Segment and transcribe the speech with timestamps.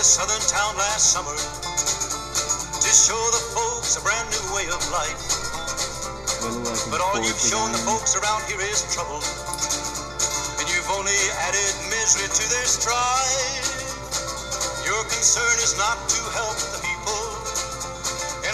[0.00, 5.20] this southern town last summer to show the folks a brand new way of life.
[6.88, 9.20] But all you've shown the folks around here is trouble.
[10.56, 13.68] And you've only added misery to their strife.
[14.88, 16.69] Your concern is not to help.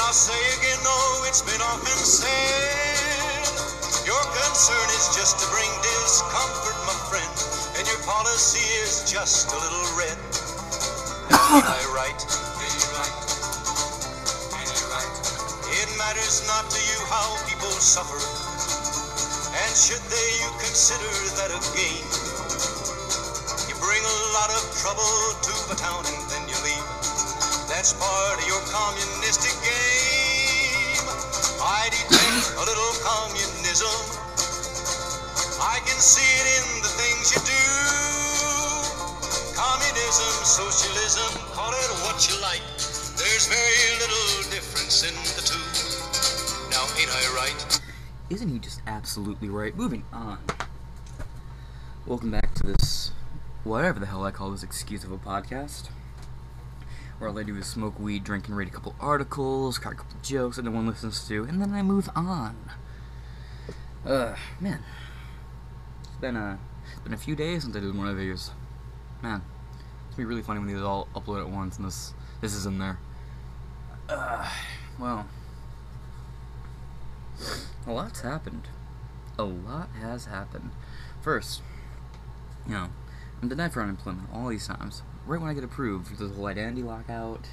[0.07, 3.43] I'll say again, though it's been often said,
[4.07, 7.27] your concern is just to bring discomfort, my friend.
[7.75, 10.15] And your policy is just a little red.
[11.35, 12.15] I right?
[12.15, 13.19] Ain't you right?
[15.75, 18.23] It matters not to you how people suffer.
[19.59, 21.11] And should they, you consider
[21.43, 22.07] that a gain.
[23.67, 27.07] You bring a lot of trouble to the town and then you leave.
[27.67, 29.96] That's part of your communistic game.
[31.67, 33.91] I detect a little communism.
[35.59, 37.67] I can see it in the things you do.
[39.59, 42.63] Communism, socialism, call it what you like.
[43.19, 45.59] There's very little difference in the two.
[46.71, 47.81] Now, ain't I right?
[48.31, 49.75] Isn't he just absolutely right?
[49.75, 50.39] Moving on.
[52.07, 53.11] Welcome back to this,
[53.65, 55.89] whatever the hell I call this excuse of a podcast.
[57.19, 59.97] Where all I do is smoke weed, drink, and read a couple articles, crack a
[59.99, 62.57] couple jokes that no one listens to, and then I move on.
[64.05, 64.81] Uh, man.
[66.03, 66.59] It's been a,
[66.93, 68.51] it's been a few days since I did one of these.
[69.23, 69.43] Man,
[70.07, 72.67] it's gonna be really funny when these all upload at once and this, this is
[72.67, 72.99] in there.
[74.09, 74.49] Uh,
[74.99, 75.27] well.
[77.87, 78.69] A lot's happened.
[79.39, 80.71] A lot has happened.
[81.23, 81.63] First,
[82.67, 82.89] you know,
[83.41, 85.03] I'm denied for unemployment all these times.
[85.27, 87.49] Right when I get approved, there's a whole identity lockout,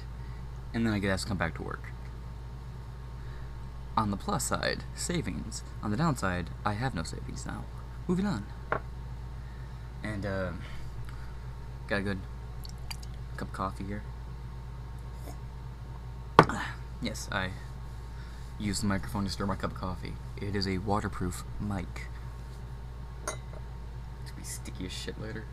[0.72, 1.88] and then I get asked to come back to work.
[3.96, 5.64] On the plus side, savings.
[5.82, 7.64] On the downside, I have no savings now.
[8.06, 8.46] Moving on.
[10.04, 10.50] And, uh,
[11.88, 12.18] got a good
[13.36, 14.02] cup of coffee here.
[17.02, 17.50] Yes, I
[18.58, 20.14] use the microphone to stir my cup of coffee.
[20.40, 22.06] It is a waterproof mic.
[23.26, 23.34] It's
[24.30, 25.44] gonna be sticky as shit later.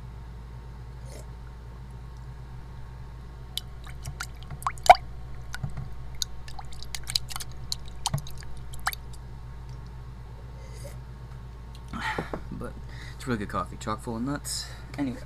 [12.51, 12.73] But
[13.21, 14.65] it's really good coffee, chock full of nuts.
[14.97, 15.19] Anyway,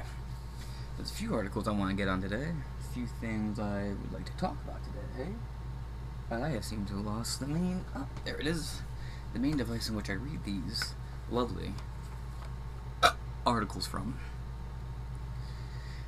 [0.98, 2.50] there's a few articles I want to get on today.
[2.82, 5.30] A few things I would like to talk about today.
[6.30, 7.86] I have seemed to have lost the main.
[7.96, 8.82] Oh, there it is.
[9.32, 10.94] The main device in which I read these
[11.32, 11.72] lovely
[13.46, 14.20] articles from.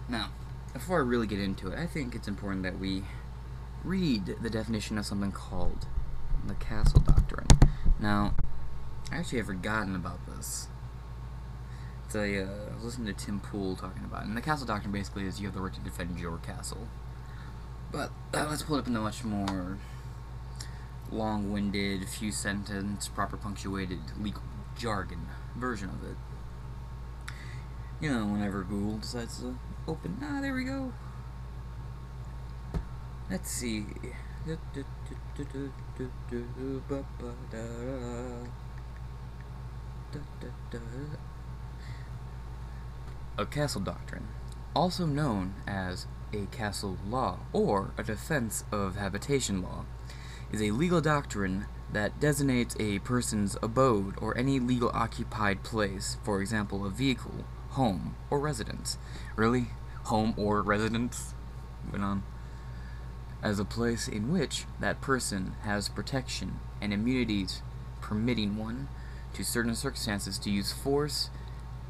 [0.10, 0.32] Now,
[0.74, 3.04] before I really get into it, I think it's important that we
[3.86, 5.86] read the definition of something called
[6.46, 7.48] the Castle Doctrine.
[7.98, 8.34] Now,
[9.10, 10.68] I actually have forgotten about this.
[12.08, 14.28] It's uh, I was listening to Tim Pool talking about it.
[14.28, 16.88] And the Castle Doctrine basically is you have the right to defend your castle.
[17.92, 19.78] But uh, let's pull it up in a much more
[21.12, 24.42] long-winded, few sentence, proper punctuated legal
[24.78, 26.16] jargon version of it.
[28.00, 30.94] You know, whenever Google decides to open, ah, there we go.
[33.30, 33.86] Let's see.
[43.40, 44.30] A castle doctrine,
[44.76, 49.86] also known as a castle law or a defense of habitation law,
[50.52, 56.42] is a legal doctrine that designates a person's abode or any legal occupied place, for
[56.42, 58.98] example, a vehicle, home, or residence.
[59.36, 59.68] Really?
[60.06, 61.36] Home or residence?
[61.92, 62.24] Went on.
[63.44, 67.62] As a place in which that person has protection and immunities
[68.02, 68.88] permitting one
[69.34, 71.30] to certain circumstances to use force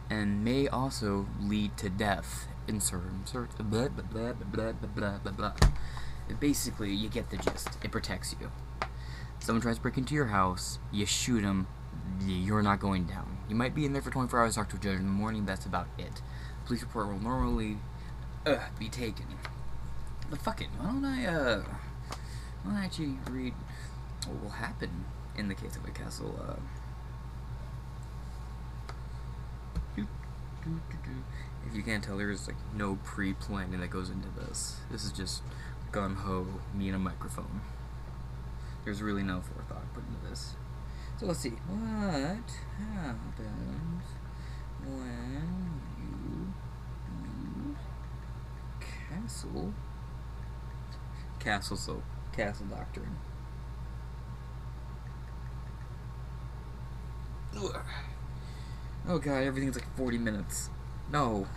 [0.09, 3.23] and may also lead to death in certain
[3.57, 5.53] blah, blah, blah, blah, blah, blah,
[6.39, 7.69] Basically, you get the gist.
[7.83, 8.51] It protects you.
[9.39, 11.67] Someone tries to break into your house, you shoot them,
[12.25, 13.37] you're not going down.
[13.47, 15.45] You might be in there for 24 hours, talk to a judge in the morning,
[15.45, 16.21] that's about it.
[16.65, 17.77] Police report will normally
[18.45, 19.25] uh, be taken.
[20.29, 21.63] But fuck it, why don't I, uh,
[22.63, 23.53] why don't I actually read
[24.25, 25.05] what will happen
[25.37, 26.55] in the case of a castle, uh,
[31.67, 34.77] if you can't tell, there's like no pre-planning that goes into this.
[34.91, 35.43] This is just
[35.91, 37.61] gun ho, me and a microphone.
[38.85, 40.55] There's really no forethought put into this.
[41.19, 41.49] So let's see.
[41.49, 42.49] What
[42.93, 44.03] happens
[44.85, 47.75] when you
[48.79, 49.73] castle?
[51.39, 53.17] Castle, so castle doctrine.
[59.09, 60.69] Oh god, everything's like 40 minutes.
[61.11, 61.47] No.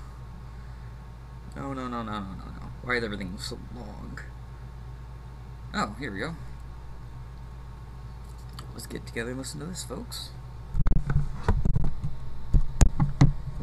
[1.57, 2.69] No, no, no, no, no, no, no.
[2.83, 4.21] Why is everything so long?
[5.75, 6.37] Oh, here we go.
[8.73, 10.31] Let's get together and listen to this, folks.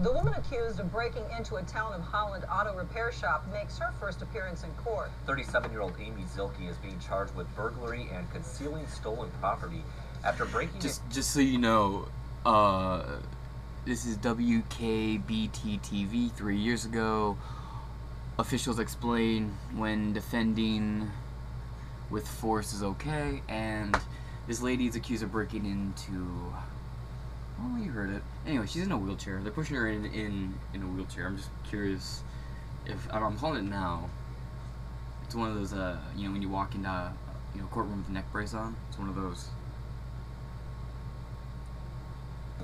[0.02, 3.94] The woman accused of breaking into a town of Holland auto repair shop makes her
[4.00, 5.10] first appearance in court.
[5.26, 9.82] 37-year-old Amy Zilke is being charged with burglary and concealing stolen property
[10.24, 12.08] after breaking just just so you know,
[12.46, 13.18] uh,
[13.88, 15.80] this is WKBT
[16.34, 17.38] three years ago.
[18.38, 21.10] Officials explain when defending
[22.10, 23.98] with force is okay, and
[24.46, 26.54] this lady is accused of breaking into
[27.62, 28.22] Oh, you heard it.
[28.46, 29.40] Anyway, she's in a wheelchair.
[29.42, 31.26] They're pushing her in in, in a wheelchair.
[31.26, 32.24] I'm just curious
[32.86, 34.10] if I'm calling it now.
[35.24, 37.12] It's one of those, uh, you know, when you walk into, uh,
[37.56, 38.76] you know, courtroom with a neck brace on.
[38.90, 39.48] It's one of those.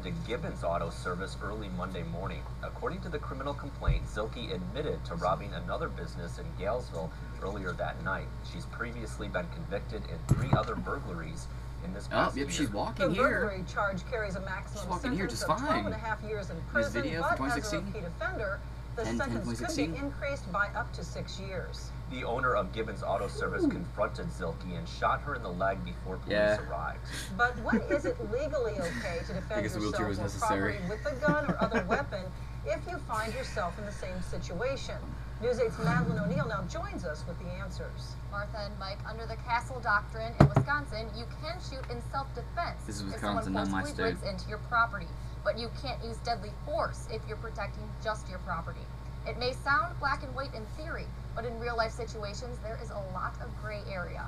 [0.04, 2.42] The Gibbons Auto Service early Monday morning.
[2.62, 7.10] According to the criminal complaint, Zilke admitted to robbing another business in Galesville
[7.42, 8.28] earlier that night.
[8.52, 11.48] She's previously been convicted in three other burglaries
[11.86, 13.24] in this oh, yep, she's walking the here.
[13.24, 15.86] The burglary charge carries a maximum sentence here just of 12 fine.
[15.86, 18.60] and a half years in prison, video but as a repeat offender,
[18.96, 21.90] the 10, sentence 10, could be increased by up to six years.
[22.12, 23.70] The owner of Gibbons Auto Service Ooh.
[23.70, 26.60] confronted Zilke and shot her in the leg before police yeah.
[26.70, 27.00] arrived.
[27.38, 31.58] But when is it legally okay to defend yourself or property with a gun or
[31.62, 32.24] other weapon
[32.66, 34.96] if you find yourself in the same situation?
[35.42, 38.16] News 8's Madeline O'Neill now joins us with the answers.
[38.32, 43.20] Martha and Mike, under the Castle Doctrine in Wisconsin, you can shoot in self-defense if
[43.20, 45.08] someone forcibly breaks into your property,
[45.44, 48.86] but you can't use deadly force if you're protecting just your property.
[49.28, 51.06] It may sound black and white in theory,
[51.36, 54.28] but in real life situations, there is a lot of gray area.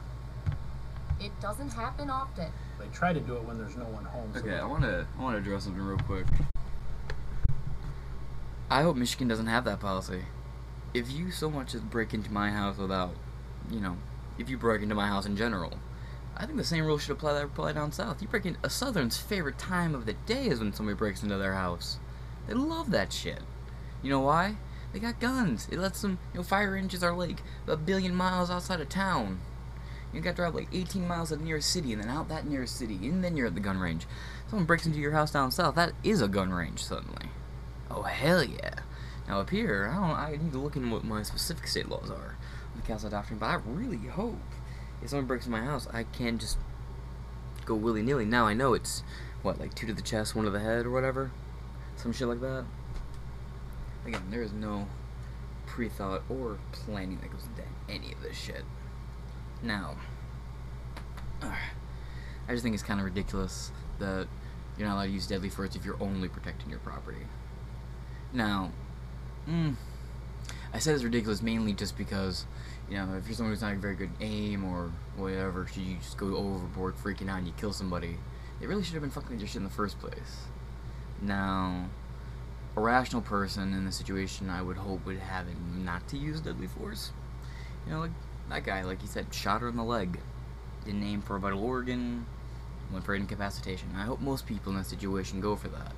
[1.20, 2.48] It doesn't happen often.
[2.80, 4.32] They try to do it when there's no one home.
[4.36, 6.26] Okay, I want to I want to address something real quick.
[8.70, 10.24] I hope Michigan doesn't have that policy
[10.96, 13.14] if you so much as break into my house without,
[13.70, 13.98] you know,
[14.40, 15.74] if you break into my house in general,
[16.38, 18.22] I think the same rule should apply that apply down south.
[18.22, 21.38] You break in a Southern's favorite time of the day is when somebody breaks into
[21.38, 22.00] their house.
[22.48, 23.40] They love that shit.
[24.02, 24.58] You know why?
[24.92, 25.68] They got guns.
[25.72, 29.40] It lets them, you know, fire ranges are like a billion miles outside of town.
[30.14, 32.48] You got to drive like 18 miles to the nearest city, and then out that
[32.48, 34.06] nearest city, and then you're at the gun range.
[34.48, 37.30] Someone breaks into your house down south, that is a gun range suddenly.
[37.92, 38.76] Oh hell yeah!
[39.28, 40.18] Now up here, I don't.
[40.18, 42.38] I need to look into what my specific state laws are
[42.74, 44.40] on the Castle Doctrine, but I really hope
[45.06, 46.58] if someone breaks my house, I can't just
[47.64, 48.26] go willy nilly.
[48.26, 49.04] Now I know it's
[49.44, 51.32] what like two to the chest, one to the head, or whatever,
[51.96, 52.66] some shit like that.
[54.06, 54.88] Again, there is no
[55.68, 58.64] pre-thought or planning that goes into any of this shit.
[59.62, 59.96] Now,
[61.42, 64.28] I just think it's kind of ridiculous that
[64.78, 67.26] you're not allowed to use deadly force if you're only protecting your property.
[68.34, 68.72] Now,
[69.48, 69.76] Mm.
[70.74, 72.46] I said it's ridiculous mainly just because,
[72.90, 75.98] you know, if you're someone who's not a very good aim or whatever, should you
[75.98, 78.18] just go overboard freaking out and you kill somebody,
[78.60, 80.46] they really should have been fucking with your shit in the first place.
[81.22, 81.90] Now,
[82.76, 86.42] a rational person in the situation, I would hope, would have it not to use
[86.42, 87.12] deadly force.
[87.86, 88.12] You know, like
[88.50, 90.20] that guy, like he said, shot her in the leg.
[90.84, 92.26] Didn't aim for a vital organ,
[92.92, 93.90] went for incapacitation.
[93.96, 95.94] I hope most people in that situation go for that.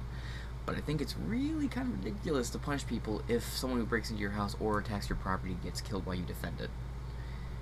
[0.68, 4.10] But I think it's really kind of ridiculous to punish people if someone who breaks
[4.10, 6.70] into your house or attacks your property gets killed while you defend it.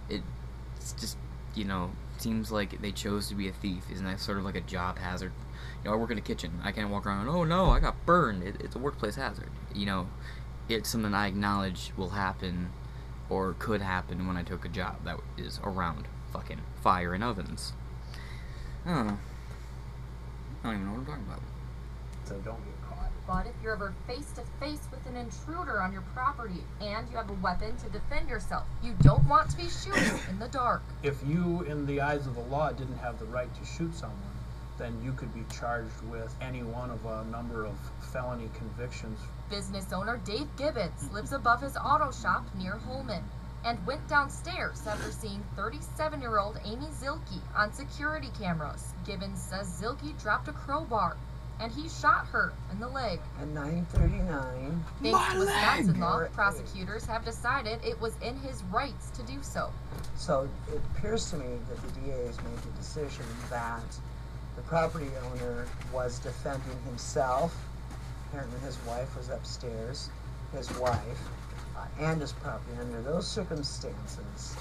[0.09, 1.15] It's just,
[1.53, 3.83] you know, seems like they chose to be a thief.
[3.91, 5.33] Isn't that sort of like a job hazard?
[5.83, 6.59] You know, I work in a kitchen.
[6.63, 8.41] I can't walk around, oh no, I got burned.
[8.41, 9.51] It, it's a workplace hazard.
[9.71, 10.07] You know,
[10.67, 12.71] it's something I acknowledge will happen
[13.29, 17.73] or could happen when I took a job that is around fucking fire and ovens.
[18.83, 19.17] I don't know.
[20.63, 21.41] I don't even know what I'm talking about.
[22.25, 22.74] So don't
[23.27, 27.17] but if you're ever face to face with an intruder on your property and you
[27.17, 30.83] have a weapon to defend yourself, you don't want to be shooting in the dark.
[31.03, 34.19] If you, in the eyes of the law, didn't have the right to shoot someone,
[34.77, 37.75] then you could be charged with any one of a number of
[38.11, 39.19] felony convictions.
[39.49, 43.23] Business owner Dave Gibbons lives above his auto shop near Holmen
[43.63, 48.93] and went downstairs after seeing 37 year old Amy Zilke on security cameras.
[49.05, 51.17] Gibbons says Zilke dropped a crowbar
[51.59, 53.19] and he shot her in the leg.
[53.39, 54.83] At 9:39.
[55.01, 59.71] Thanks to Wisconsin-law, prosecutors have decided it was in his rights to do so.
[60.15, 63.83] So it appears to me that the DA has made the decision that
[64.55, 67.55] the property owner was defending himself.
[68.29, 70.09] Apparently, his wife was upstairs.
[70.53, 71.29] His wife
[71.77, 72.77] uh, and his property.
[72.79, 74.55] Under those circumstances,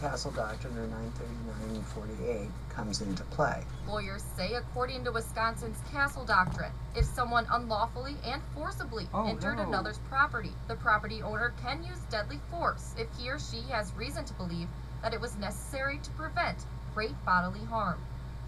[0.00, 3.64] Castle Doctrine or 939 and 48 comes into play.
[3.88, 9.64] Lawyers say, according to Wisconsin's Castle Doctrine, if someone unlawfully and forcibly oh, entered no.
[9.64, 14.24] another's property, the property owner can use deadly force if he or she has reason
[14.24, 14.68] to believe
[15.02, 16.58] that it was necessary to prevent
[16.94, 17.98] great bodily harm.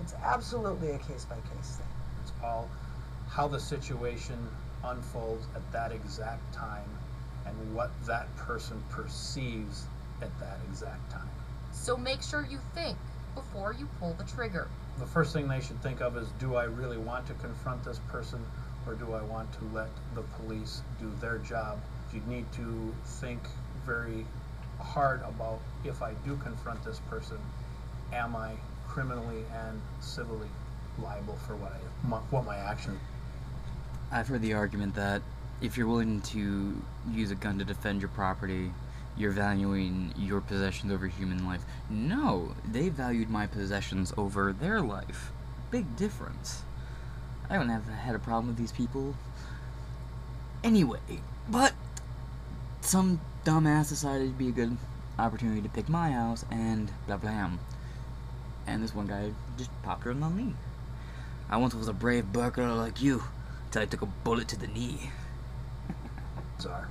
[0.00, 1.86] It's absolutely a case by case thing.
[2.22, 2.68] It's all
[3.28, 4.38] how the situation
[4.84, 6.88] unfolds at that exact time
[7.44, 9.86] and what that person perceives
[10.22, 11.28] at that exact time.
[11.72, 12.96] So make sure you think
[13.34, 14.68] before you pull the trigger.
[14.98, 18.00] The first thing they should think of is do I really want to confront this
[18.08, 18.44] person
[18.86, 21.78] or do I want to let the police do their job?
[22.12, 23.40] You need to think
[23.86, 24.26] very
[24.78, 27.38] hard about if I do confront this person,
[28.12, 28.52] am I
[28.88, 30.48] criminally and civilly
[30.98, 32.98] liable for what I my, what my action.
[34.10, 35.22] I've heard the argument that
[35.60, 36.80] if you're willing to
[37.12, 38.72] use a gun to defend your property,
[39.20, 41.62] you're valuing your possessions over human life.
[41.90, 45.30] No, they valued my possessions over their life.
[45.70, 46.62] Big difference.
[47.50, 49.14] I don't have had a problem with these people.
[50.64, 51.00] Anyway,
[51.48, 51.74] but
[52.80, 54.76] some dumbass decided it'd be a good
[55.18, 57.50] opportunity to pick my house and blah blah.
[58.66, 60.54] And this one guy just popped her on me.
[61.50, 63.24] I once was a brave burglar like you,
[63.70, 65.10] till I took a bullet to the knee.
[66.58, 66.86] Sorry.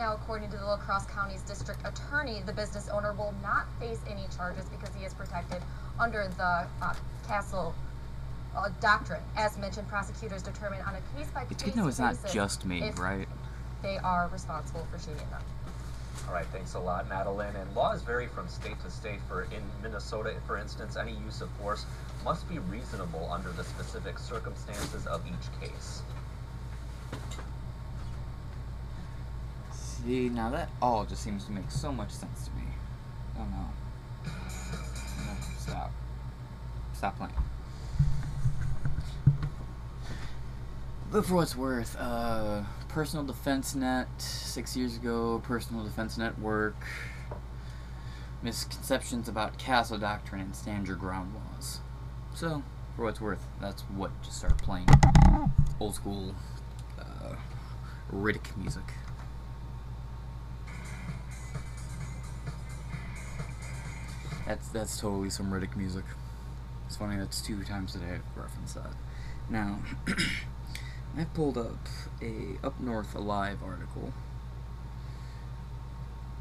[0.00, 4.00] Now, according to the La Crosse County's district attorney, the business owner will not face
[4.08, 5.60] any charges because he is protected
[5.98, 6.94] under the uh,
[7.28, 7.74] Castle
[8.56, 9.20] uh, doctrine.
[9.36, 11.66] As mentioned, prosecutors determine on a case by case basis.
[11.66, 13.28] It's good it's not just me, right?
[13.82, 15.42] They are responsible for shooting them.
[16.26, 17.54] All right, thanks a lot, Madeline.
[17.56, 19.18] And laws vary from state to state.
[19.28, 21.84] For in Minnesota, for instance, any use of force
[22.24, 26.00] must be reasonable under the specific circumstances of each case.
[30.04, 32.62] See, now that all just seems to make so much sense to me.
[33.38, 34.32] Oh no.
[35.58, 35.92] Stop.
[36.94, 37.32] Stop playing.
[41.12, 46.76] But for what's worth, uh, Personal Defense Net, six years ago, Personal Defense Network,
[48.42, 51.80] misconceptions about castle doctrine and stand your ground laws.
[52.34, 52.62] So,
[52.96, 54.86] for what's worth, that's what just started playing.
[55.80, 56.34] Old school
[56.98, 57.34] uh,
[58.12, 58.84] Riddick music.
[64.50, 66.02] That's that's totally some Riddick music.
[66.88, 68.94] It's funny that's two times today I've referenced that.
[69.48, 69.78] Now
[71.16, 71.86] I pulled up
[72.20, 74.12] a Up North Alive article.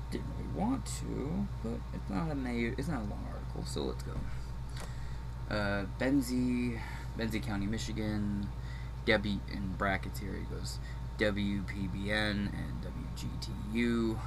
[0.09, 3.81] Didn't really want to, but it's not a ma- it's not a long article, so
[3.83, 4.13] let's go.
[5.47, 6.79] Uh, Benzie,
[7.15, 8.49] Benzie County, Michigan.
[9.05, 10.33] Debbie in brackets here.
[10.33, 10.79] He goes
[11.19, 12.85] WPBN and
[13.15, 14.17] WGTU.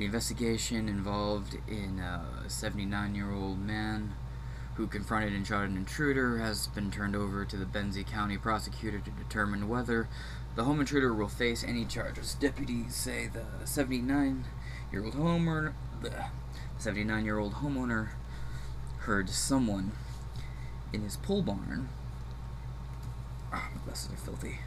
[0.00, 4.14] The investigation involved in a 79-year-old man
[4.76, 8.98] who confronted and shot an intruder, has been turned over to the Benzie County prosecutor
[8.98, 10.08] to determine whether
[10.54, 12.34] the home intruder will face any charges.
[12.34, 16.14] Deputies say the 79-year-old homeowner, the
[16.78, 18.08] 79-year-old homeowner
[19.00, 19.92] heard someone
[20.94, 21.90] in his pole barn.
[23.52, 24.60] Ah, oh, my glasses are filthy.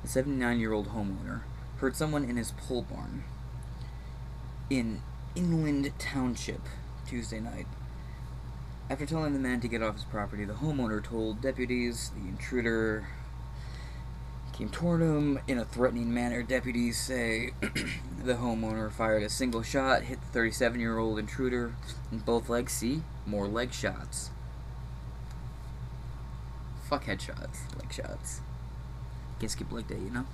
[0.00, 1.42] The 79-year-old homeowner
[1.80, 3.24] heard someone in his pole barn
[4.72, 5.02] in
[5.34, 6.62] Inland Township
[7.06, 7.66] Tuesday night
[8.88, 13.06] after telling the man to get off his property, the homeowner told deputies the intruder
[14.54, 16.42] came toward him in a threatening manner.
[16.42, 17.50] Deputies say
[18.24, 21.74] the homeowner fired a single shot, hit the 37 year old intruder
[22.10, 22.72] in both legs.
[22.72, 23.02] See?
[23.26, 24.30] More leg shots.
[26.88, 28.40] Fuck headshots, leg shots.
[29.38, 30.26] Can't skip leg day, you know?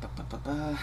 [0.00, 0.78] Ba -ba -ba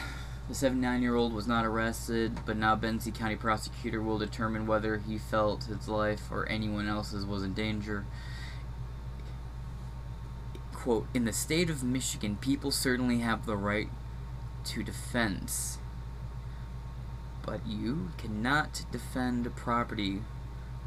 [0.48, 4.98] the 79 year old was not arrested, but now Benzie County prosecutor will determine whether
[4.98, 8.06] he felt his life or anyone else's was in danger.
[10.72, 13.90] Quote, in the state of Michigan, people certainly have the right
[14.66, 15.80] to defense,
[17.44, 20.22] but you cannot defend property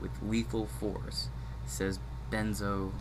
[0.01, 1.29] with lethal force,
[1.67, 1.99] says
[2.31, 2.93] Benzo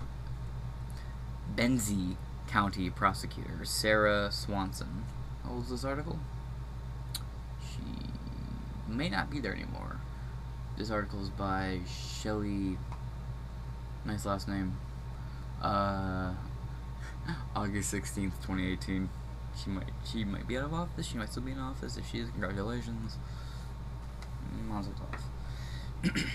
[1.56, 2.16] Benzie
[2.48, 5.06] County prosecutor Sarah Swanson.
[5.44, 6.18] How old is this article?
[8.98, 9.98] May not be there anymore.
[10.78, 12.78] This article is by Shelly.
[14.06, 14.78] Nice last name.
[15.62, 16.34] Uh,
[17.56, 19.10] August sixteenth, twenty eighteen.
[19.56, 21.06] She might she might be out of office.
[21.08, 21.98] She might still be in office.
[21.98, 23.18] If she is, congratulations.
[24.68, 25.20] Mazel tov.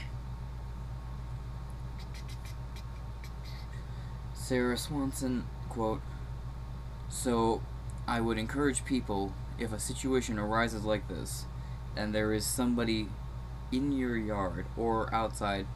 [4.34, 6.00] Sarah Swanson quote.
[7.08, 7.62] So,
[8.06, 11.46] I would encourage people if a situation arises like this,
[11.96, 13.08] and there is somebody
[13.70, 15.66] in your yard or outside,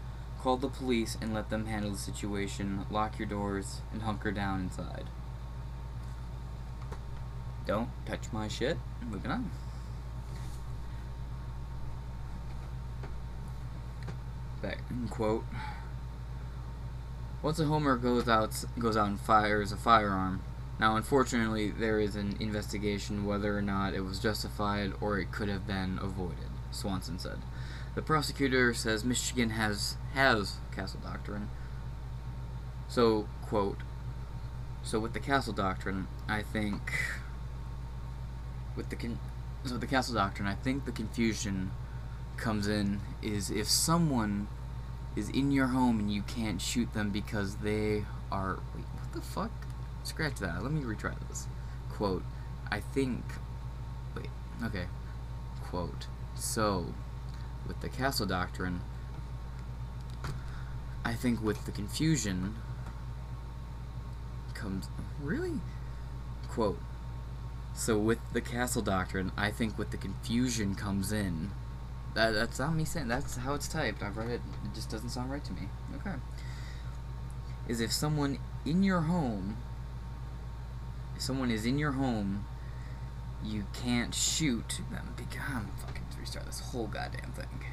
[0.40, 2.86] call the police and let them handle the situation.
[2.90, 5.06] Lock your doors and hunker down inside.
[7.66, 8.78] Don't touch my shit.
[9.10, 9.50] Moving on.
[14.62, 14.78] Back
[15.10, 15.44] quote.
[17.42, 20.42] Once a homeowner goes out goes out and fires a firearm,
[20.78, 25.48] now, unfortunately, there is an investigation whether or not it was justified or it could
[25.48, 27.38] have been avoided, Swanson said.
[27.94, 31.48] The prosecutor says Michigan has has castle doctrine.
[32.88, 33.78] So, quote,
[34.82, 36.92] so with the castle doctrine, I think
[38.76, 39.18] with the con-
[39.64, 41.70] so the castle doctrine, I think the confusion
[42.36, 44.48] comes in is if someone
[45.16, 49.22] is in your home and you can't shoot them because they are wait, what the
[49.22, 49.65] fuck?
[50.06, 50.62] Scratch that.
[50.62, 51.48] Let me retry this.
[51.90, 52.22] Quote,
[52.70, 53.24] I think.
[54.14, 54.28] Wait,
[54.62, 54.84] okay.
[55.64, 56.94] Quote, so,
[57.66, 58.82] with the castle doctrine,
[61.04, 62.54] I think with the confusion
[64.54, 64.88] comes.
[65.20, 65.54] Really?
[66.50, 66.78] Quote,
[67.74, 71.50] so with the castle doctrine, I think with the confusion comes in.
[72.14, 73.08] That, that's not me saying.
[73.08, 74.04] That's how it's typed.
[74.04, 74.40] I've read it.
[74.64, 75.62] It just doesn't sound right to me.
[75.96, 76.14] Okay.
[77.66, 79.56] Is if someone in your home
[81.16, 82.44] if someone is in your home,
[83.42, 85.14] you can't shoot them.
[85.16, 87.64] Because I'm fucking restart this whole goddamn thing.